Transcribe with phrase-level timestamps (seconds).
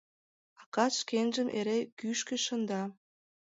[0.61, 2.81] —Акат шкенжым эре кӱшкӧ шында.